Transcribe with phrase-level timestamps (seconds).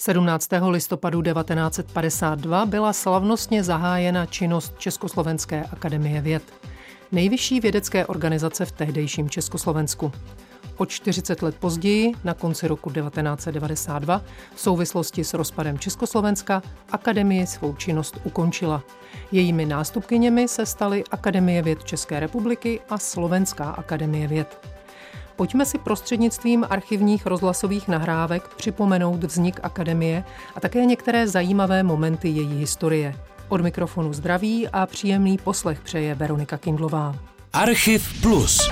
[0.00, 0.48] 17.
[0.68, 6.42] listopadu 1952 byla slavnostně zahájena činnost Československé akademie věd,
[7.12, 10.12] nejvyšší vědecké organizace v tehdejším Československu.
[10.76, 14.22] O 40 let později, na konci roku 1992,
[14.54, 18.82] v souvislosti s rozpadem Československa, akademie svou činnost ukončila.
[19.32, 24.77] Jejími nástupkyněmi se staly Akademie věd České republiky a Slovenská akademie věd.
[25.38, 30.24] Pojďme si prostřednictvím archivních rozhlasových nahrávek připomenout vznik akademie
[30.54, 33.14] a také některé zajímavé momenty její historie.
[33.48, 37.16] Od mikrofonu zdraví a příjemný poslech přeje Veronika Kindlová.
[37.52, 38.70] Archiv Plus.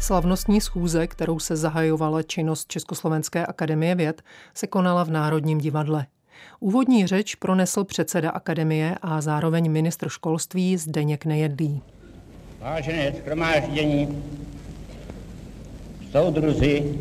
[0.00, 4.22] Slavnostní schůze, kterou se zahajovala činnost Československé akademie věd,
[4.54, 6.06] se konala v Národním divadle.
[6.60, 11.82] Úvodní řeč pronesl předseda akademie a zároveň ministr školství Zdeněk Nejedlý.
[12.60, 14.22] Vážené schromáždění,
[16.12, 16.98] soudruzi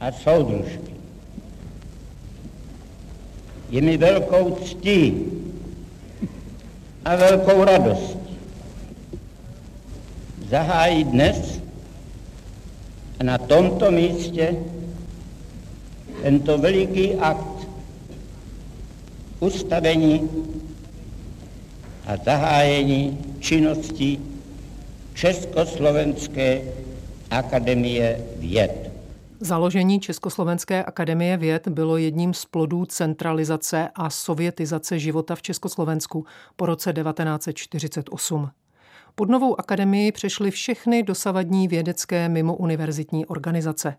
[0.00, 0.96] a soudružky.
[3.70, 5.24] Je mi velkou ctí
[7.04, 8.18] a velkou radost
[10.50, 11.60] zahájit dnes
[13.22, 14.56] na tomto místě
[16.22, 17.55] tento veliký akt
[19.40, 20.30] ustavení
[22.06, 24.20] a zahájení činnosti
[25.14, 26.62] Československé
[27.30, 28.90] akademie věd.
[29.40, 36.66] Založení Československé akademie věd bylo jedním z plodů centralizace a sovětizace života v Československu po
[36.66, 38.50] roce 1948.
[39.14, 43.96] Pod novou akademii přešly všechny dosavadní vědecké mimouniverzitní organizace.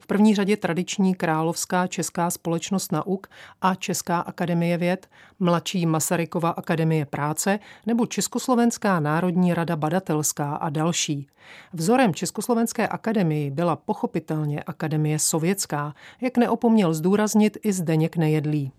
[0.00, 3.26] V první řadě tradiční Královská česká společnost nauk
[3.62, 5.06] a Česká akademie věd,
[5.40, 11.26] mladší Masarykova akademie práce nebo Československá národní rada badatelská a další.
[11.72, 18.72] Vzorem Československé akademii byla pochopitelně Akademie sovětská, jak neopomněl zdůraznit i Zdeněk Nejedlý.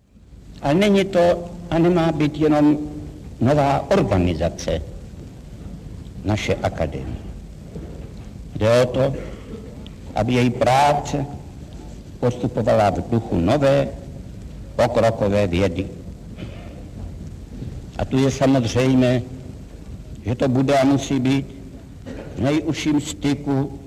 [0.61, 2.77] A není to a nemá být jenom
[3.41, 4.81] nová organizace
[6.23, 7.21] naše akademie.
[8.55, 9.13] Jde o to,
[10.15, 11.25] aby její práce
[12.19, 13.87] postupovala v duchu nové,
[14.75, 15.87] pokrokové vědy.
[17.97, 19.21] A tu je samozřejmé,
[20.25, 21.45] že to bude a musí být
[22.35, 23.79] v nejužším styku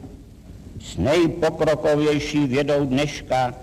[0.81, 3.55] s nejpokrokovější vědou dneška,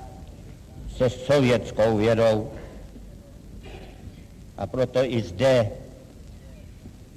[0.97, 2.51] se sovětskou vědou.
[4.57, 5.69] A proto i zde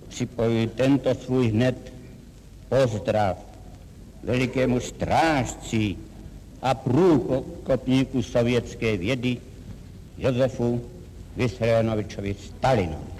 [0.08, 1.92] připojuji tento svůj hned
[2.68, 3.53] pozdrav
[4.24, 5.96] velikému strážci
[6.62, 9.36] a průkopníku sovětské vědy
[10.18, 10.80] Josefu
[11.36, 13.14] Vysarionovičovi Stalinovi.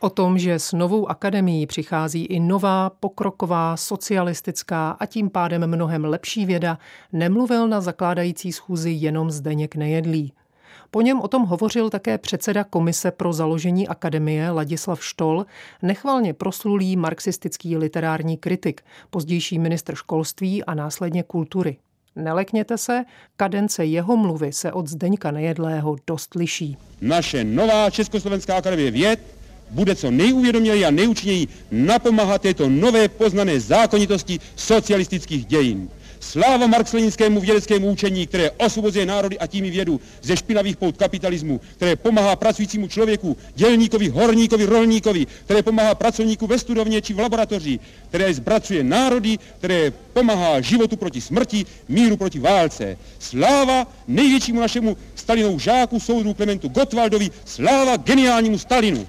[0.00, 6.04] O tom, že s novou akademií přichází i nová, pokroková, socialistická a tím pádem mnohem
[6.04, 6.78] lepší věda,
[7.12, 10.32] nemluvil na zakládající schůzi jenom Zdeněk Nejedlý.
[10.94, 15.46] Po něm o tom hovořil také předseda Komise pro založení akademie Ladislav Štol,
[15.82, 21.76] nechvalně proslulý marxistický literární kritik, pozdější ministr školství a následně kultury.
[22.16, 23.04] Nelekněte se,
[23.36, 26.76] kadence jeho mluvy se od Zdeňka Nejedlého dost liší.
[27.00, 29.20] Naše nová Československá akademie věd
[29.70, 35.88] bude co nejuvědoměji a nejúčinněji napomáhat této nové poznané zákonitosti socialistických dějin.
[36.30, 41.96] Sláva marxleninskému vědeckému učení, které osvobozuje národy a tím vědu ze špinavých pout kapitalismu, které
[41.96, 48.34] pomáhá pracujícímu člověku, dělníkovi, horníkovi, rolníkovi, které pomáhá pracovníku ve studovně či v laboratoři, které
[48.34, 52.98] zbracuje národy, které pomáhá životu proti smrti, míru proti válce.
[53.18, 59.06] Sláva největšímu našemu Stalinou žáku, soudru Klementu Gottwaldovi, sláva geniálnímu Stalinu.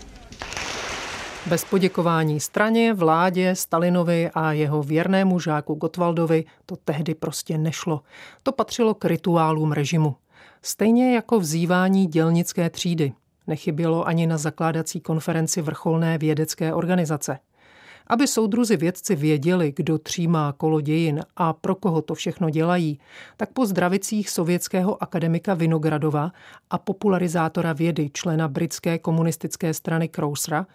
[1.49, 8.01] Bez poděkování straně, vládě, Stalinovi a jeho věrnému žáku Gotwaldovi to tehdy prostě nešlo.
[8.43, 10.15] To patřilo k rituálům režimu.
[10.61, 13.13] Stejně jako vzývání dělnické třídy.
[13.47, 17.39] Nechybělo ani na zakládací konferenci vrcholné vědecké organizace.
[18.07, 22.99] Aby soudruzi vědci věděli, kdo třímá kolo dějin a pro koho to všechno dělají,
[23.37, 26.31] tak po zdravicích sovětského akademika Vinogradova
[26.69, 30.65] a popularizátora vědy člena britské komunistické strany Krousra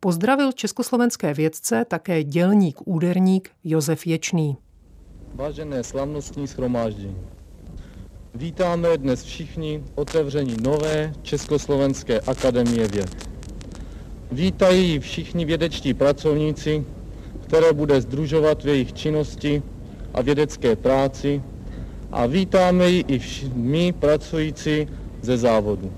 [0.00, 4.56] Pozdravil československé vědce také dělník úderník Josef Ječný.
[5.34, 7.16] Vážené slavnostní schromáždění,
[8.34, 13.28] vítáme dnes všichni otevření nové Československé akademie věd.
[14.32, 16.84] Vítají všichni vědečtí pracovníci,
[17.44, 19.62] které bude združovat v jejich činnosti
[20.14, 21.42] a vědecké práci
[22.12, 23.20] a vítáme ji i
[23.54, 24.88] my pracující
[25.22, 25.92] ze závodu.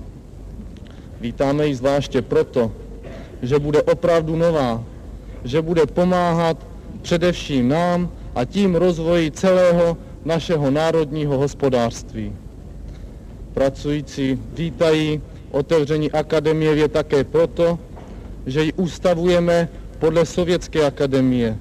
[1.21, 2.71] Vítáme ji zvláště proto,
[3.41, 4.83] že bude opravdu nová,
[5.43, 6.57] že bude pomáhat
[7.01, 12.33] především nám a tím rozvoji celého našeho národního hospodářství.
[13.53, 17.79] Pracující vítají otevření Akademie věd také proto,
[18.45, 19.69] že ji ustavujeme
[19.99, 21.57] podle Sovětské akademie,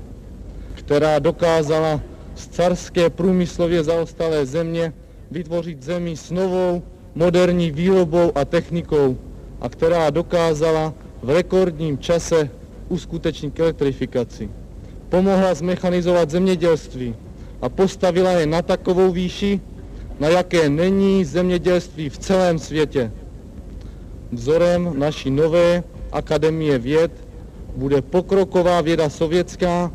[0.74, 2.00] která dokázala
[2.34, 4.92] z carské průmyslově zaostalé země
[5.30, 6.82] vytvořit zemi s novou
[7.14, 9.16] moderní výrobou a technikou
[9.60, 10.94] a která dokázala
[11.26, 12.50] v rekordním čase
[12.88, 14.50] uskutečnit elektrifikaci.
[15.08, 17.14] Pomohla zmechanizovat zemědělství
[17.62, 19.60] a postavila je na takovou výši,
[20.20, 23.12] na jaké není zemědělství v celém světě.
[24.32, 25.82] Vzorem naší nové
[26.12, 27.12] Akademie věd
[27.76, 29.92] bude pokroková věda sovětská,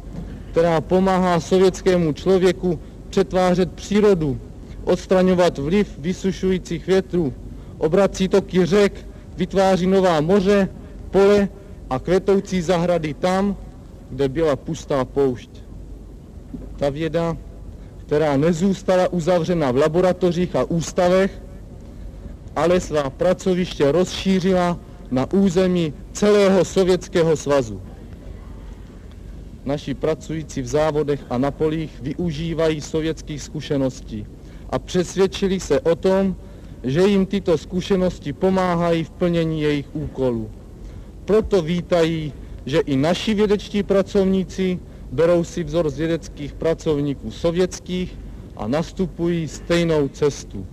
[0.52, 2.80] která pomáhá sovětskému člověku
[3.10, 4.40] přetvářet přírodu,
[4.84, 7.34] odstraňovat vliv vysušujících větrů,
[7.78, 9.08] obrací toky řek,
[9.38, 10.70] vytváří nová moře,
[11.12, 11.50] pole
[11.90, 13.56] a kvetoucí zahrady tam,
[14.10, 15.50] kde byla pustá poušť.
[16.78, 17.38] Ta věda,
[18.06, 21.42] která nezůstala uzavřena v laboratořích a ústavech,
[22.56, 24.80] ale svá pracoviště rozšířila
[25.12, 27.82] na území celého Sovětského svazu.
[29.66, 34.28] Naši pracující v závodech a na polích využívají sovětských zkušeností
[34.70, 36.36] a přesvědčili se o tom,
[36.84, 40.50] že jim tyto zkušenosti pomáhají v plnění jejich úkolů.
[41.32, 42.34] Proto vítají,
[42.66, 44.80] že i naši vědečtí pracovníci
[45.12, 48.18] berou si vzor z vědeckých pracovníků sovětských
[48.58, 50.68] a nastupují stejnou cestu.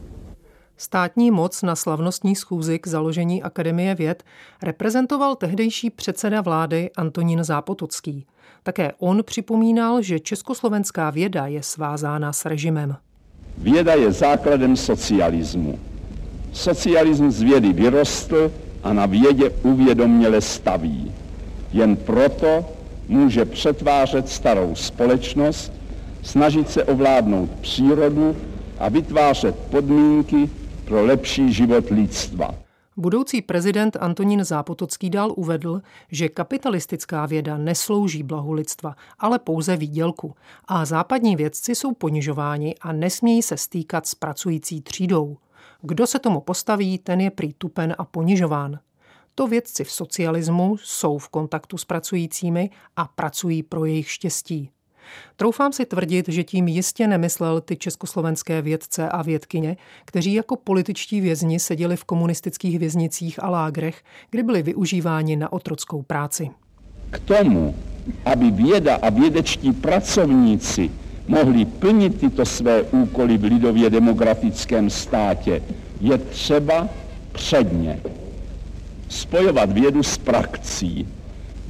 [0.77, 4.23] Státní moc na slavnostní schůzi k založení Akademie věd
[4.63, 8.27] reprezentoval tehdejší předseda vlády Antonín Zápotocký.
[8.63, 12.97] Také on připomínal, že československá věda je svázána s režimem.
[13.59, 15.79] Věda je základem socialismu.
[16.53, 18.51] Socialismus z vědy vyrostl
[18.83, 21.13] a na vědě uvědoměle staví.
[21.73, 22.65] Jen proto
[23.09, 25.73] může přetvářet starou společnost,
[26.23, 28.37] snažit se ovládnout přírodu
[28.79, 30.51] a vytvářet podmínky
[30.85, 32.55] pro lepší život lidstva.
[32.97, 40.35] Budoucí prezident Antonín Zápotocký dál uvedl, že kapitalistická věda neslouží blahu lidstva, ale pouze výdělku
[40.69, 45.37] a západní vědci jsou ponižováni a nesmějí se stýkat s pracující třídou.
[45.83, 48.79] Kdo se tomu postaví, ten je prý tupen a ponižován.
[49.35, 54.71] To vědci v socialismu jsou v kontaktu s pracujícími a pracují pro jejich štěstí.
[55.37, 61.21] Troufám si tvrdit, že tím jistě nemyslel ty československé vědce a vědkyně, kteří jako političtí
[61.21, 66.51] vězni seděli v komunistických věznicích a lágrech, kde byli využíváni na otrockou práci.
[67.11, 67.77] K tomu,
[68.25, 70.91] aby věda a vědečtí pracovníci
[71.29, 75.63] mohli plnit tyto své úkoly v lidově demokratickém státě,
[76.01, 76.89] je třeba
[77.33, 78.01] předně
[79.09, 81.09] spojovat vědu s praxí.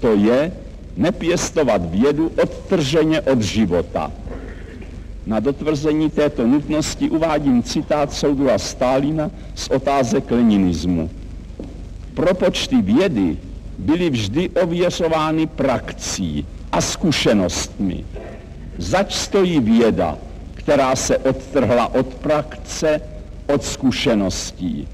[0.01, 0.53] To je
[0.97, 4.13] nepěstovat vědu odtrženě od života.
[5.27, 11.11] Na dotvrzení této nutnosti uvádím citát soudruha Stálina z otázek leninismu.
[12.15, 13.37] Propočty vědy
[13.79, 18.05] byly vždy ověřovány praxí a zkušenostmi.
[18.79, 20.19] Zač stojí věda,
[20.55, 23.01] která se odtrhla od praxe,
[23.55, 24.89] od zkušeností.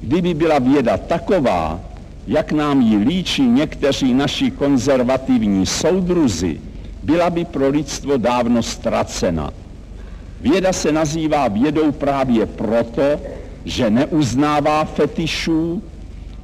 [0.00, 1.80] Kdyby byla věda taková,
[2.26, 6.60] jak nám ji líčí někteří naši konzervativní soudruzi,
[7.02, 9.50] byla by pro lidstvo dávno ztracena.
[10.40, 13.20] Věda se nazývá vědou právě proto,
[13.64, 15.82] že neuznává fetišů,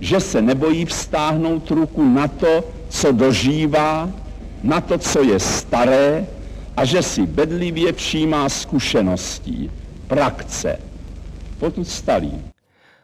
[0.00, 4.10] že se nebojí vztáhnout ruku na to, co dožívá,
[4.62, 6.26] na to, co je staré
[6.76, 9.70] a že si bedlivě přijímá zkušeností,
[10.06, 10.78] praxe.
[11.58, 12.42] Potud stalý.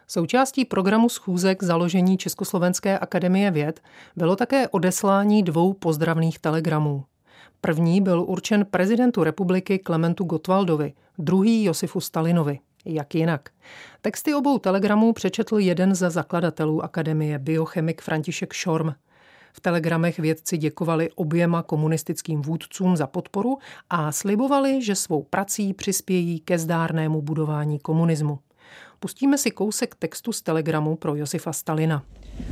[0.07, 3.81] Součástí programu schůzek založení Československé akademie věd
[4.15, 7.03] bylo také odeslání dvou pozdravných telegramů.
[7.61, 12.59] První byl určen prezidentu republiky Klementu Gotwaldovi, druhý Josifu Stalinovi.
[12.85, 13.49] Jak jinak?
[14.01, 18.93] Texty obou telegramů přečetl jeden ze zakladatelů akademie, biochemik František Šorm.
[19.53, 23.57] V telegramech vědci děkovali oběma komunistickým vůdcům za podporu
[23.89, 28.39] a slibovali, že svou prací přispějí ke zdárnému budování komunismu.
[28.99, 32.03] Pustíme si kousek textu z telegramu pro Josefa Stalina.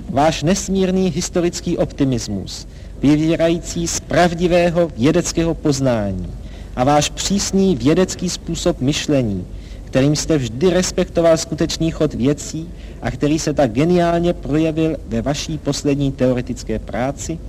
[0.10, 2.68] Váš nesmírný historický optimismus,
[3.00, 6.34] vyvírající z pravdivého vědeckého poznání
[6.76, 9.48] a váš přísný vědecký způsob myšlení,
[9.90, 12.70] kterým jste vždy respektoval skutečný chod věcí
[13.02, 17.40] a který se tak geniálně projevil ve vaší poslední teoretické práci,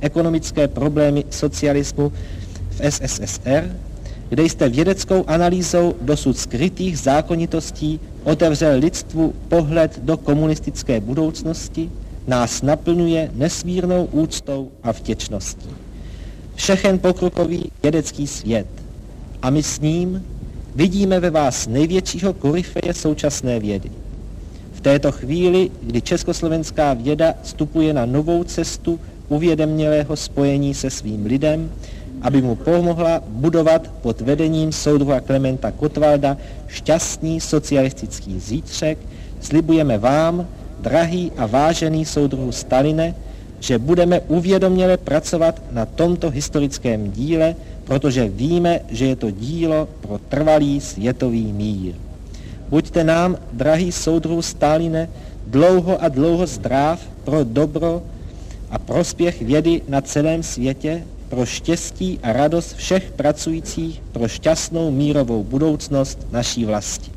[0.00, 2.12] ekonomické problémy socialismu
[2.70, 3.76] v SSSR,
[4.28, 11.90] kde jste vědeckou analýzou dosud skrytých zákonitostí otevřel lidstvu pohled do komunistické budoucnosti,
[12.26, 15.70] nás naplňuje nesmírnou úctou a vděčností.
[16.54, 18.66] Všechen pokrokový vědecký svět
[19.42, 20.24] a my s ním
[20.74, 23.90] vidíme ve vás největšího koryfeje současné vědy.
[24.72, 31.70] V této chvíli, kdy československá věda vstupuje na novou cestu uvědomělého spojení se svým lidem,
[32.22, 36.36] aby mu pomohla budovat pod vedením soudruha Klementa Kotvalda
[36.68, 38.98] šťastný socialistický zítřek,
[39.40, 40.46] slibujeme vám,
[40.80, 43.14] drahý a vážený soudruhu Staline,
[43.60, 47.56] že budeme uvědoměle pracovat na tomto historickém díle,
[47.90, 51.94] protože víme, že je to dílo pro trvalý světový mír.
[52.68, 55.10] Buďte nám, drahý soudruhu Staline,
[55.46, 58.02] dlouho a dlouho zdrav pro dobro
[58.70, 65.44] a prospěch vědy na celém světě, pro štěstí a radost všech pracujících pro šťastnou mírovou
[65.44, 67.10] budoucnost naší vlasti.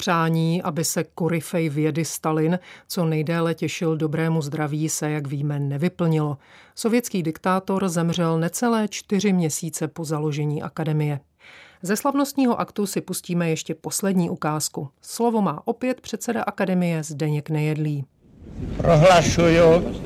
[0.00, 6.38] Přání, aby se koryfej vědy Stalin co nejdéle těšil dobrému zdraví, se, jak víme, nevyplnilo.
[6.74, 11.20] Sovětský diktátor zemřel necelé čtyři měsíce po založení akademie.
[11.82, 14.88] Ze slavnostního aktu si pustíme ještě poslední ukázku.
[15.02, 18.04] Slovo má opět předseda akademie Zdeněk Nejedlý.
[18.76, 19.96] Prohlašuju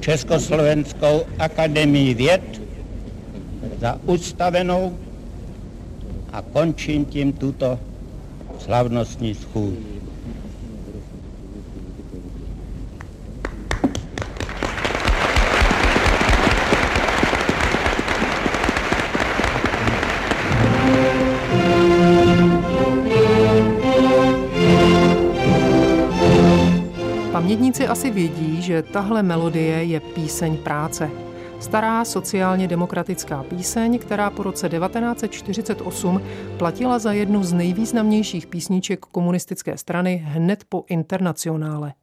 [0.00, 2.62] Československou akademii věd
[3.80, 4.98] za ustavenou
[6.32, 7.78] a končím tím tuto
[8.66, 9.76] slavnostní schůzi.
[27.32, 31.10] Pamětníci asi vědí, že tahle melodie je píseň práce.
[31.60, 36.20] Stará sociálně demokratická píseň, která po roce 1948
[36.58, 41.94] platila za jednu z nejvýznamnějších písniček komunistické strany hned po internacionále.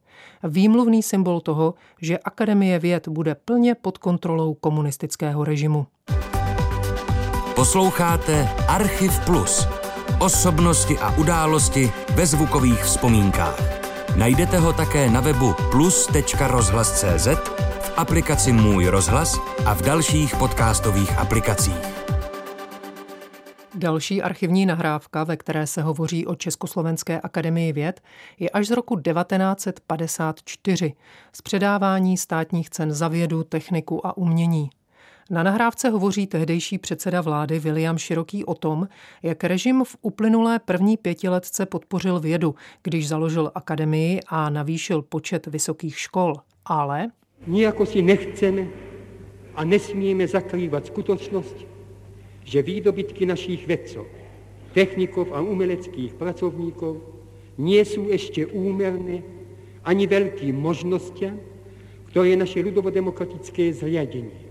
[0.42, 5.86] Výmluvný symbol toho, že Akademie věd bude plně pod kontrolou komunistického režimu.
[7.54, 9.68] Posloucháte Archiv Plus.
[10.20, 13.83] Osobnosti a události ve zvukových vzpomínkách.
[14.14, 17.26] Najdete ho také na webu plus.rozhlas.cz,
[17.80, 22.04] v aplikaci Můj rozhlas a v dalších podcastových aplikacích.
[23.74, 28.00] Další archivní nahrávka, ve které se hovoří o Československé akademii věd,
[28.38, 30.94] je až z roku 1954
[31.32, 34.70] z předávání státních cen za vědu, techniku a umění.
[35.30, 38.88] Na nahrávce hovoří tehdejší předseda vlády William Široký o tom,
[39.22, 45.98] jak režim v uplynulé první pětiletce podpořil vědu, když založil akademii a navýšil počet vysokých
[45.98, 46.34] škol.
[46.64, 47.08] Ale...
[47.46, 48.66] Nijako si nechceme
[49.54, 51.56] a nesmíme zakrývat skutečnost,
[52.44, 54.04] že výdobytky našich vedcov,
[54.72, 57.00] technikov a umeleckých pracovníkov
[57.58, 59.22] nie sú ešte úmerné
[59.84, 61.40] ani veľkým možnostiam,
[62.12, 64.43] ktoré naše ľudovodemokratické zriadenie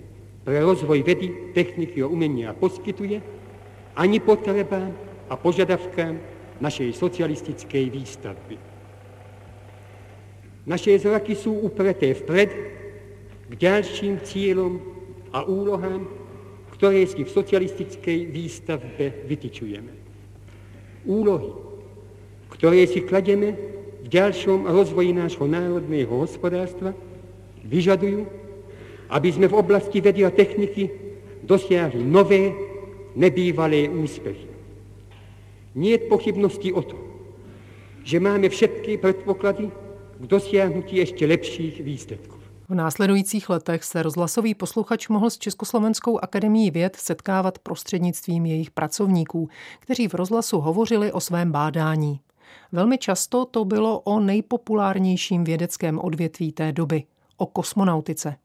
[0.44, 3.24] pre rozvoj vedy, techniky a umenia poskytuje,
[3.96, 4.92] ani potrebám
[5.32, 6.20] a požiadavkám
[6.60, 8.56] našej socialistickej výstavby.
[10.64, 12.50] Naše zraky sú upreté vpred
[13.52, 14.80] k ďalším cieľom
[15.36, 16.08] a úlohám,
[16.72, 19.94] ktoré si v socialistickej výstavbe vytyčujeme.
[21.04, 21.52] Úlohy,
[22.52, 23.56] ktoré si klademe
[24.04, 26.96] v ďalšom rozvoji nášho národného hospodárstva,
[27.64, 28.28] vyžadujú,
[29.13, 30.89] aby sme v oblasti vedy a techniky
[31.46, 32.50] dosiahli nové,
[33.13, 34.50] nebývalé úspechy.
[35.77, 37.01] Nie je pochybnosti o tom,
[38.01, 39.70] že máme všetky predpoklady
[40.20, 42.38] k dosiahnutí ešte lepších výsledků.
[42.70, 49.50] V následujících letech se rozhlasový posluchač mohl s Československou akademií věd setkávat prostřednictvím jejich pracovníků,
[49.79, 52.20] kteří v rozhlasu hovořili o svém bádání.
[52.72, 57.03] Velmi často to bylo o nejpopulárnějším vědeckém odvětví té doby,
[57.38, 58.36] o kosmonautice.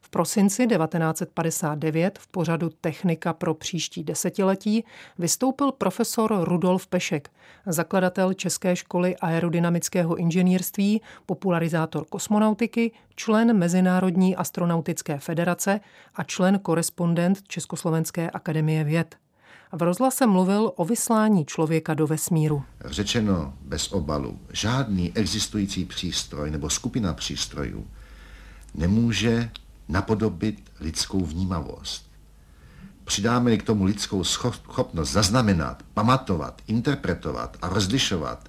[0.00, 4.84] V prosinci 1959 v pořadu Technika pro příští desetiletí
[5.18, 7.30] vystoupil profesor Rudolf Pešek,
[7.66, 15.80] zakladatel České školy aerodynamického inženýrství, popularizátor kosmonautiky, člen Mezinárodní astronautické federace
[16.14, 19.16] a člen korespondent Československé akademie věd.
[19.72, 22.62] V rozhlase mluvil o vyslání člověka do vesmíru.
[22.84, 27.86] Řečeno bez obalu, žádný existující přístroj nebo skupina přístrojů
[28.74, 29.50] nemůže
[29.88, 32.10] napodobit lidskou vnímavost.
[33.04, 38.48] Přidáme k tomu lidskou schopnost zaznamenat, pamatovat, interpretovat a rozlišovat,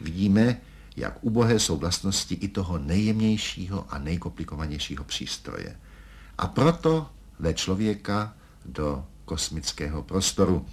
[0.00, 0.60] vidíme,
[0.96, 5.76] jak ubohé jsou vlastnosti i toho nejjemnějšího a nejkomplikovanějšího přístroje.
[6.38, 10.66] A proto ve člověka do kosmického prostoru.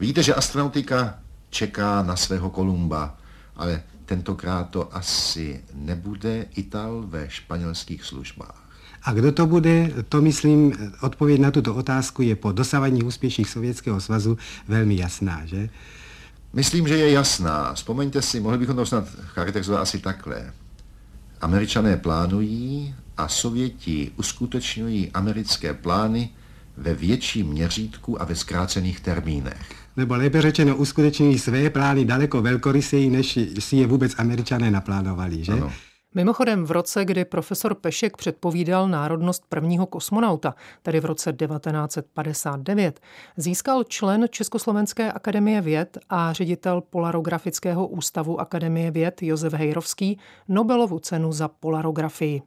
[0.00, 1.18] Vidíte, že astronautika
[1.50, 3.18] čeká na svého Kolumba,
[3.56, 8.65] ale tentokrát to asi nebude Ital ve španělských službách.
[9.02, 14.00] A kdo to bude, to myslím, odpověď na tuto otázku je po dosavadních úspěších Sovětského
[14.00, 14.38] svazu
[14.68, 15.68] velmi jasná, že?
[16.52, 17.74] Myslím, že je jasná.
[17.74, 20.52] Vzpomeňte si, mohli bychom to snad charakterizovat asi takhle.
[21.40, 26.28] Američané plánují a Sověti uskutečňují americké plány
[26.76, 29.86] ve větším měřítku a ve zkrácených termínech.
[29.96, 35.52] Nebo lépe řečeno, uskutečňují své plány daleko velkoryseji, než si je vůbec američané naplánovali, že?
[35.52, 35.72] Ano.
[36.16, 43.00] Mimochodem v roce, kdy profesor Pešek předpovídal národnost prvního kosmonauta, tedy v roce 1959,
[43.36, 50.18] získal člen Československé akademie věd a ředitel Polarografického ústavu Akademie věd Josef Hejrovský
[50.48, 52.42] Nobelovu cenu za polarografii.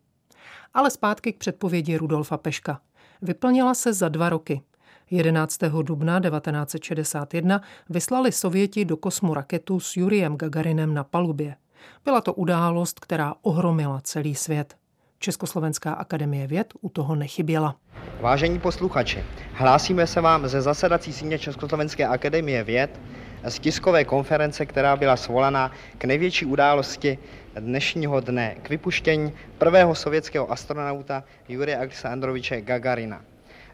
[0.74, 2.82] Ale zpátky k předpovědi Rudolfa Peška.
[3.22, 4.62] Vyplnila se za dva roky.
[5.12, 5.58] 11.
[5.82, 11.56] dubna 1961 vyslali Sověti do kosmu raketu s Juriem Gagarinem na palubě.
[12.06, 14.76] Byla to událost, která ohromila celý svět.
[15.20, 17.76] Československá akademie věd u toho nechyběla.
[18.22, 23.00] Vážení posluchači, hlásíme se vám ze zasedací síně Československé akademie věd
[23.44, 27.18] z tiskové konference, která byla svolaná k největší události
[27.60, 33.22] dnešního dne, k vypuštění prvého sovětského astronauta Jurie Alexandroviče Gagarina.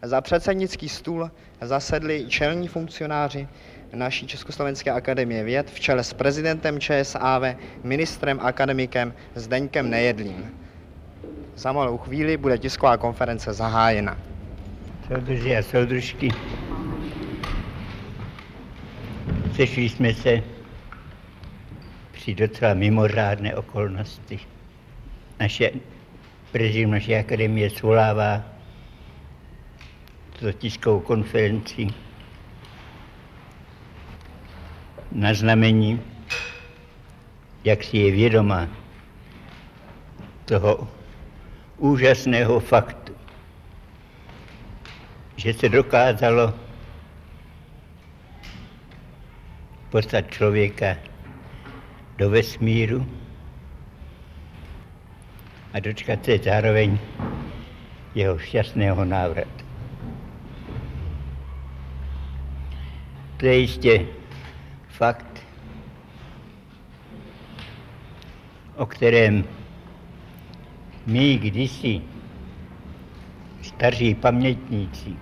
[0.03, 1.31] Za předsednický stůl
[1.61, 3.47] zasedli čelní funkcionáři
[3.95, 7.43] naší Československé akademie věd v čele s prezidentem ČSAV,
[7.83, 10.51] ministrem akademikem Zdeňkem Nejedlým.
[11.55, 14.17] Za malou chvíli bude tisková konference zahájena.
[15.07, 16.29] Soudruži a soudružky,
[19.55, 20.43] sešli jsme se
[22.11, 24.39] při docela mimořádné okolnosti.
[25.39, 25.71] Naše
[26.51, 28.43] prezidium naší akademie svolává
[30.33, 31.87] tuto tiskovou konferenci
[35.15, 36.01] na znamení,
[37.63, 38.67] jak si je vědoma
[40.45, 40.87] toho
[41.77, 43.15] úžasného faktu,
[45.35, 46.53] že se dokázalo
[49.89, 50.97] poslat člověka
[52.17, 53.07] do vesmíru
[55.73, 56.99] a dočkat se zároveň
[58.15, 59.65] jeho šťastného návratu.
[63.37, 64.24] To je jistě
[64.97, 65.43] fakt,
[68.75, 69.43] o kterém
[71.05, 72.01] my kdysi
[73.61, 75.13] staří pamětníci,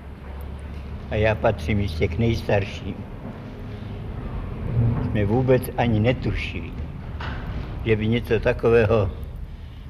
[1.12, 2.96] a já patřím jistě k nejstarším,
[5.10, 6.72] jsme vůbec ani netušili,
[7.86, 9.12] že by něco takového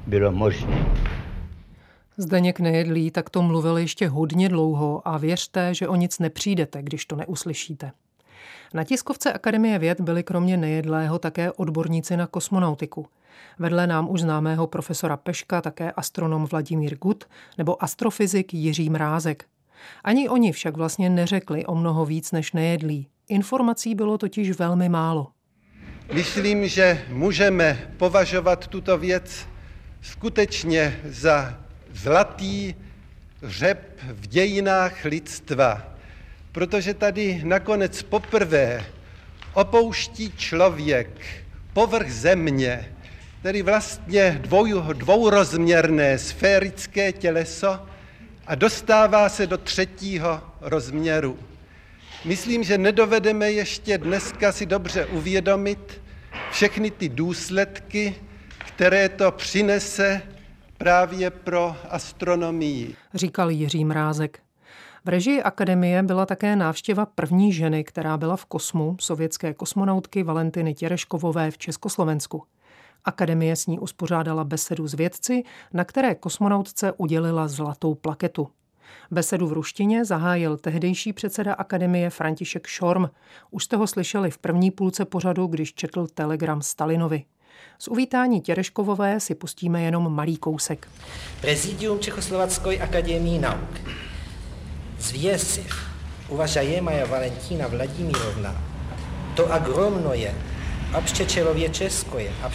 [0.06, 0.86] bylo možné.
[2.16, 7.16] Zdeněk Nejedlý takto mluvil ještě hodně dlouho a věřte, že o nic nepřijdete, když to
[7.16, 7.92] neuslyšíte.
[8.74, 13.06] Na tiskovce Akademie věd byli kromě Nejedlého také odborníci na kosmonautiku.
[13.58, 17.24] Vedle nám už známého profesora Peška také astronom Vladimír Gut
[17.58, 19.44] nebo astrofyzik Jiří Mrázek.
[20.04, 23.08] Ani oni však vlastně neřekli o mnoho víc než Nejedlý.
[23.28, 25.28] Informací bylo totiž velmi málo.
[26.12, 29.46] Myslím, že můžeme považovat tuto věc
[30.02, 31.58] skutečně za
[31.92, 32.74] zlatý
[33.42, 35.93] řep v dějinách lidstva
[36.54, 38.84] protože tady nakonec poprvé
[39.54, 41.08] opouští člověk
[41.72, 42.92] povrch země,
[43.42, 47.86] tedy vlastně dvou, dvourozměrné sférické těleso
[48.46, 51.38] a dostává se do třetího rozměru.
[52.24, 56.00] Myslím, že nedovedeme ještě dneska si dobře uvědomit
[56.50, 58.14] všechny ty důsledky,
[58.58, 60.22] které to přinese
[60.78, 62.94] právě pro astronomii.
[63.14, 64.43] Říkal Jiří Mrázek.
[65.06, 70.74] V režii akademie byla také návštěva první ženy, která byla v kosmu, sovětské kosmonautky Valentiny
[70.74, 72.42] Těreškovové v Československu.
[73.04, 78.48] Akademie s ní uspořádala besedu s vědci, na které kosmonautce udělila zlatou plaketu.
[79.10, 83.10] Besedu v ruštině zahájil tehdejší předseda akademie František Šorm.
[83.50, 87.24] Už jste ho slyšeli v první půlce pořadu, když četl telegram Stalinovi.
[87.78, 90.88] Z uvítání Těreškovové si pustíme jenom malý kousek.
[91.40, 93.80] Prezidium Čechoslovacké akademii nauk
[95.04, 95.74] Zvěsiv,
[96.28, 98.56] uvažajemая Valentína Vladimírovna,
[99.36, 99.52] to
[101.68, 102.48] Česko a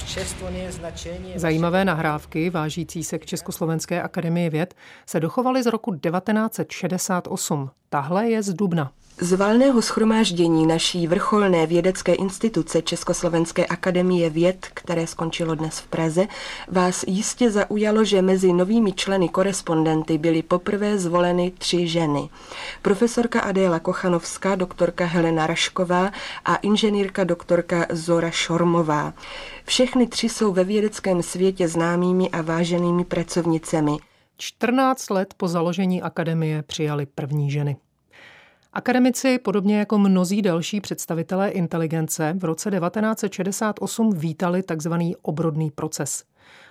[0.60, 1.34] je značení...
[1.36, 7.70] Zajímavé nahrávky, vážící se k Československé akademii věd, se dochovaly z roku 1968.
[7.90, 8.92] Tahle je z Dubna.
[9.22, 16.28] Z valného schromáždění naší vrcholné vědecké instituce Československé akademie věd, které skončilo dnes v Praze,
[16.68, 22.30] vás jistě zaujalo, že mezi novými členy korespondenty byly poprvé zvoleny tři ženy.
[22.82, 26.12] Profesorka Adéla Kochanovská, doktorka Helena Rašková
[26.46, 29.14] a inženýrka doktorka Zora Šormová.
[29.66, 33.98] Všechny tři jsou ve vědeckém světě známými a váženými pracovnicemi.
[34.38, 37.78] 14 let po založení akademie přijali první ženy.
[38.74, 44.94] Akademici, podobně jako mnozí další představitelé inteligence, v roce 1968 vítali tzv.
[45.22, 46.24] obrodný proces.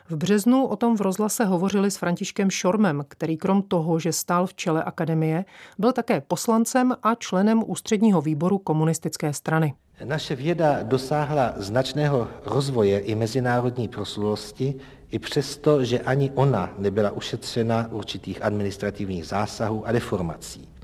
[0.09, 4.47] V březnu o tom v rozhlase hovořili s Františkem Šormem, který krom toho, že stál
[4.47, 5.45] v čele akademie,
[5.79, 9.75] byl také poslancem a členem ústředního výboru komunistické strany.
[10.05, 14.75] Naše věda dosáhla značného rozvoje i mezinárodní proslulosti,
[15.11, 20.78] i přesto, že ani ona nebyla ušetřena určitých administrativních zásahů a deformací.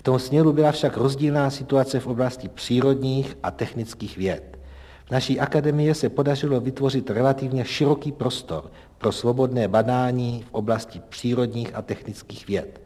[0.00, 4.58] V tom směru byla však rozdílná situace v oblasti přírodních a technických věd.
[5.06, 11.74] V naší akademii se podařilo vytvořit relativně široký prostor pro svobodné badání v oblasti přírodních
[11.74, 12.80] a technických věd.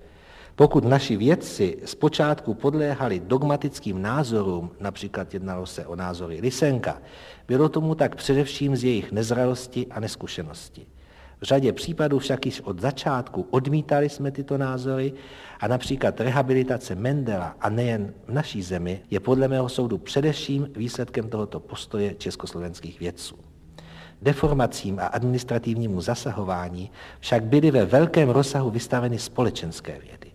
[0.55, 7.03] Pokud naši vědci zpočátku podléhali dogmatickým názorům, například jednalo se o názory Lysenka,
[7.49, 10.87] bylo tomu tak především z jejich nezralosti a neskušenosti.
[11.45, 15.13] V řadě případů však již od začátku odmítali jsme tyto názory
[15.61, 21.29] a například rehabilitace Mendela a nejen v naší zemi je podle mého soudu především výsledkem
[21.29, 23.37] tohoto postoje československých vědců.
[24.23, 30.34] Deformacím a administrativnímu zasahování však byly ve velkém rozsahu vystaveny společenské vědy.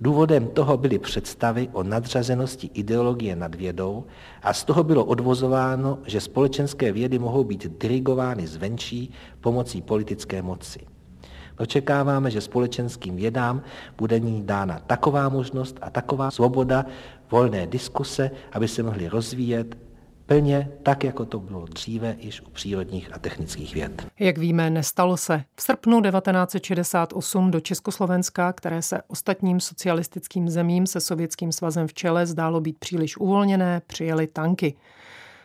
[0.00, 4.04] Důvodem toho byly představy o nadřazenosti ideologie nad vědou
[4.42, 10.80] a z toho bylo odvozováno, že společenské vědy mohou být dirigovány zvenčí pomocí politické moci.
[11.58, 13.62] Očekáváme, že společenským vědám
[13.98, 16.86] bude ní dána taková možnost a taková svoboda
[17.30, 19.76] volné diskuse, aby se mohly rozvíjet
[20.26, 24.06] plně tak, jako to bylo dříve již u přírodních a technických věd.
[24.18, 25.44] Jak víme, nestalo se.
[25.56, 32.26] V srpnu 1968 do Československa, které se ostatním socialistickým zemím se Sovětským svazem v čele
[32.26, 34.74] zdálo být příliš uvolněné, přijeli tanky.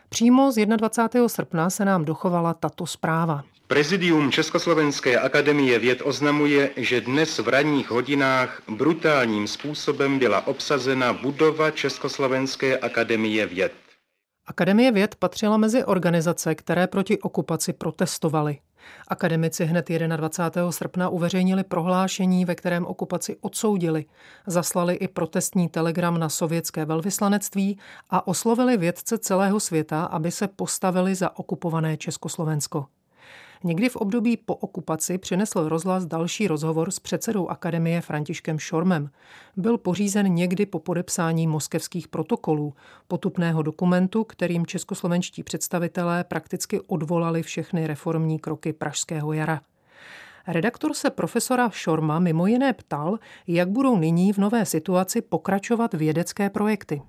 [0.10, 1.30] Přímo z 21.
[1.30, 3.44] srpna se nám dochovala tato zpráva.
[3.68, 11.72] Prezidium Československé akademie věd oznamuje, že dnes v ranních hodinách brutálním způsobem byla obsazena budova
[11.72, 13.72] Československé akademie věd.
[14.52, 18.60] Akademie věd patřila mezi organizace, které proti okupaci protestovaly.
[19.08, 20.72] Akademici hned 21.
[20.72, 24.06] srpna uveřejnili prohlášení, ve kterém okupaci odsoudili.
[24.48, 31.16] Zaslali i protestní telegram na sovětské velvyslanectví a oslovili vědce celého světa, aby se postavili
[31.16, 32.86] za okupované Československo.
[33.64, 39.10] Někdy v období po okupaci přinesl rozhlas další rozhovor s předsedou akademie Františkem Šormem.
[39.58, 42.74] Byl pořízen někdy po podepsání moskevských protokolů,
[43.08, 49.62] potupného dokumentu, kterým českoslovenští představitelé prakticky odvolali všechny reformní kroky Pražského jara.
[50.48, 56.50] Redaktor se profesora Šorma mimo jiné ptal, jak budou nyní v nové situaci pokračovat vědecké
[56.50, 57.02] projekty.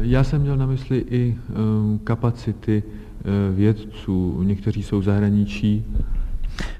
[0.00, 3.11] Já jsem měl na mysli i um, kapacity Eh,
[3.52, 5.84] vědců, někteří jsou zahraničí.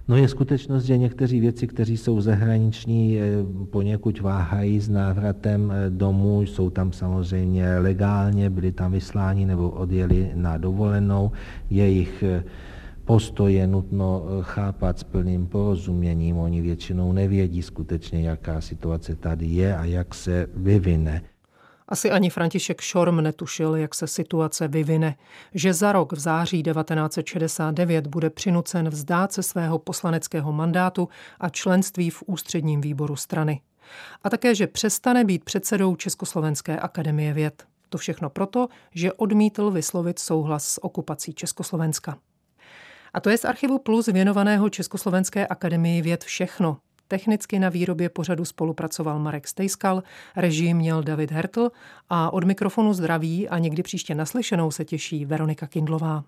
[0.09, 3.25] No je skutečnost, že někteří vědci, kteří jsou zahraniční, eh,
[3.71, 10.31] poněkud váhají s návratem eh, domů, jsou tam samozřejmě legálně, byli tam vysláni nebo odjeli
[10.35, 11.33] na dovolenou.
[11.71, 12.25] Jejich
[13.05, 16.37] postoj je nutno chápat s plným porozuměním.
[16.37, 21.23] Oni většinou nevědí skutečně, jaká situace tady je a jak se vyvine.
[21.93, 25.17] Asi ani František Šorm netušil, jak se situace vyvine,
[25.55, 31.09] že za rok v září 1969 bude přinucen vzdát se svého poslaneckého mandátu
[31.41, 33.61] a členství v ústředním výboru strany.
[34.23, 37.65] A také, že přestane být předsedou Československé akademie věd.
[37.89, 42.19] To všechno proto, že odmítl vyslovit souhlas s okupací Československa.
[43.15, 46.79] A to je z archivu Plus věnovaného Československé akademii věd všechno.
[47.09, 50.03] Technicky na výrobě pořadu spolupracoval Marek Stejskal,
[50.37, 51.71] režim měl David Hertl
[52.11, 56.25] a od mikrofonu zdraví a někdy příště naslyšenou se těší Veronika Kindlová.